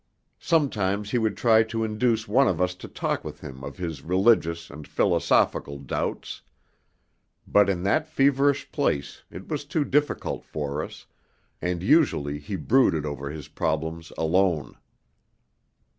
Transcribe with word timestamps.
Sometimes 0.39 1.11
he 1.11 1.19
would 1.19 1.37
try 1.37 1.61
to 1.61 1.83
induce 1.83 2.27
one 2.27 2.47
of 2.47 2.59
us 2.59 2.73
to 2.73 2.87
talk 2.87 3.23
with 3.23 3.41
him 3.41 3.63
of 3.63 3.77
his 3.77 4.01
religious 4.01 4.71
and 4.71 4.87
philosophical 4.87 5.77
doubts; 5.77 6.41
but 7.47 7.69
in 7.69 7.83
that 7.83 8.09
feverish 8.09 8.71
place 8.71 9.21
it 9.29 9.47
was 9.47 9.63
too 9.63 9.85
difficult 9.85 10.43
for 10.43 10.83
us, 10.83 11.05
and 11.61 11.83
usually 11.83 12.39
he 12.39 12.55
brooded 12.55 13.05
over 13.05 13.29
his 13.29 13.47
problems 13.47 14.11
alone. 14.17 14.75